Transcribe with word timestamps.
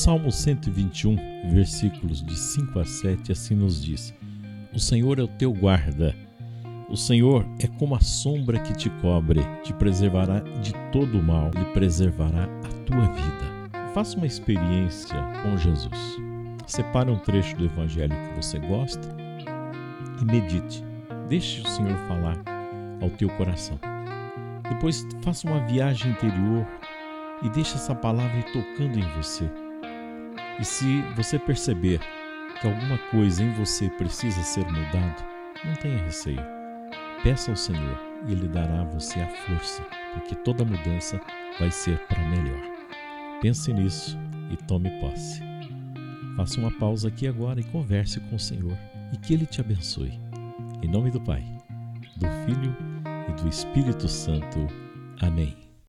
Salmo 0.00 0.32
121, 0.32 1.50
versículos 1.52 2.22
de 2.22 2.34
5 2.34 2.78
a 2.78 2.86
7, 2.86 3.32
assim 3.32 3.54
nos 3.54 3.84
diz: 3.84 4.14
O 4.72 4.80
Senhor 4.80 5.18
é 5.18 5.22
o 5.22 5.28
teu 5.28 5.52
guarda. 5.52 6.16
O 6.88 6.96
Senhor 6.96 7.44
é 7.58 7.66
como 7.66 7.94
a 7.94 8.00
sombra 8.00 8.58
que 8.60 8.72
te 8.72 8.88
cobre, 9.02 9.40
te 9.62 9.74
preservará 9.74 10.40
de 10.62 10.72
todo 10.90 11.18
o 11.18 11.22
mal, 11.22 11.50
lhe 11.54 11.66
preservará 11.74 12.44
a 12.44 12.84
tua 12.86 13.12
vida. 13.12 13.92
Faça 13.92 14.16
uma 14.16 14.26
experiência 14.26 15.16
com 15.42 15.58
Jesus. 15.58 16.16
Separe 16.66 17.10
um 17.10 17.18
trecho 17.18 17.54
do 17.56 17.66
evangelho 17.66 18.16
que 18.30 18.42
você 18.42 18.58
gosta 18.58 19.06
e 20.18 20.24
medite. 20.24 20.82
Deixe 21.28 21.60
o 21.60 21.68
Senhor 21.68 21.94
falar 22.08 22.42
ao 23.02 23.10
teu 23.10 23.28
coração. 23.36 23.78
Depois 24.66 25.06
faça 25.20 25.46
uma 25.46 25.60
viagem 25.66 26.10
interior 26.10 26.66
e 27.42 27.50
deixe 27.50 27.74
essa 27.74 27.94
palavra 27.94 28.38
ir 28.38 28.44
tocando 28.44 28.98
em 28.98 29.06
você. 29.18 29.44
E 30.60 30.64
se 30.64 31.00
você 31.16 31.38
perceber 31.38 32.00
que 32.60 32.66
alguma 32.66 32.98
coisa 33.10 33.42
em 33.42 33.50
você 33.54 33.88
precisa 33.88 34.42
ser 34.42 34.66
mudado, 34.66 35.24
não 35.64 35.74
tenha 35.76 36.02
receio. 36.04 36.42
Peça 37.22 37.50
ao 37.50 37.56
Senhor 37.56 37.98
e 38.26 38.32
Ele 38.32 38.46
dará 38.46 38.82
a 38.82 38.84
você 38.84 39.20
a 39.20 39.28
força, 39.28 39.82
porque 40.12 40.34
toda 40.34 40.64
mudança 40.64 41.18
vai 41.58 41.70
ser 41.70 41.98
para 42.06 42.28
melhor. 42.28 42.60
Pense 43.40 43.72
nisso 43.72 44.18
e 44.50 44.56
tome 44.56 44.90
posse. 45.00 45.40
Faça 46.36 46.60
uma 46.60 46.70
pausa 46.70 47.08
aqui 47.08 47.26
agora 47.26 47.60
e 47.60 47.64
converse 47.64 48.20
com 48.20 48.36
o 48.36 48.38
Senhor 48.38 48.76
e 49.12 49.16
que 49.16 49.32
Ele 49.32 49.46
te 49.46 49.62
abençoe. 49.62 50.20
Em 50.82 50.88
nome 50.88 51.10
do 51.10 51.20
Pai, 51.22 51.42
do 52.16 52.26
Filho 52.44 52.76
e 53.28 53.42
do 53.42 53.48
Espírito 53.48 54.06
Santo. 54.08 54.66
Amém. 55.20 55.69